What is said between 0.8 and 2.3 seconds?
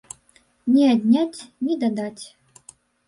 адняць, не дадаць.